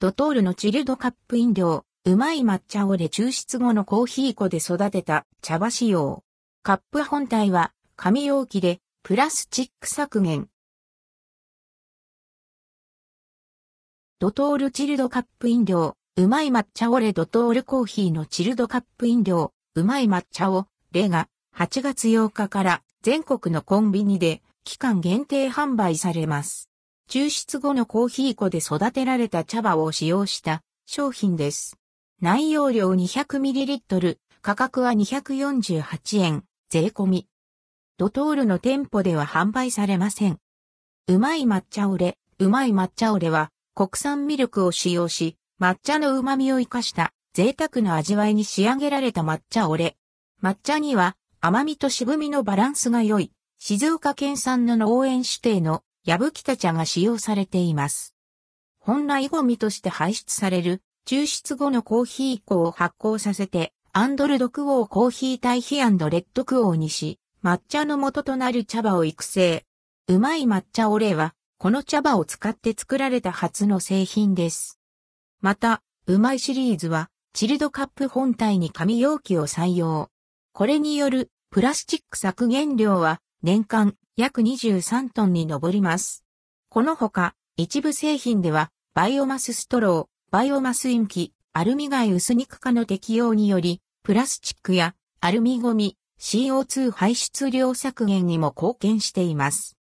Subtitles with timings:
[0.00, 6.22] ドトールのチルドカップ飲料、うまい抹茶オレ抽出後のコーヒー粉で育てた茶葉仕様。
[6.62, 10.48] カップ本体は紙容器でプラスチック削減。
[14.20, 26.70] ドトールチルドカップ飲料、うまい抹茶オレドトールコーヒーのチルドカップ飲料、うまい抹茶を、レが8月8日から全国のコンビニで期間限定販売されます。
[27.08, 31.78] 抽出後のコーヒー粉で育てられた茶葉を使用した商品です。
[32.20, 37.26] 内容量 200ml、価格は248円、税込み。
[37.96, 40.38] ドトールの店舗では販売されません。
[41.06, 49.96] うまい抹茶オレ、うまい抹茶オレは国産ミルクを使用し、抹茶の旨味を生かした贅沢な味わいに仕上げられた抹茶オレ。
[50.42, 58.14] 抹茶には甘みと渋みのバランスが良い、静岡県産の農園指定の矢吹田茶が使用されています。
[58.78, 69.66] 本来ゴミとして排出される抽出後のコーヒー粉を発酵させて、アンドルドクオーコーヒー対比レッドクオーにし、抹茶の元となる茶葉を育成。
[70.06, 74.80] うまい抹茶オレは、この茶葉を使って作られた初の製品です。
[75.42, 80.08] また、うまいシリーズは、チルドカップ本体に紙容器を採用。
[80.54, 86.24] これによるプラスチック削減量は年間約23トンに上ります。
[86.70, 99.77] このほか、一部製品では、バイオマスストロー、バイオマスインキ、アルミ蓋薄肉化の適用により、プラスチックやアルミゴミ、CO2 排出量削減にも貢献しています。